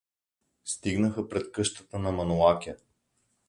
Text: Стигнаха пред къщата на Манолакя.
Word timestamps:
Стигнаха 0.65 1.27
пред 1.29 1.51
къщата 1.51 1.99
на 1.99 2.11
Манолакя. 2.11 2.75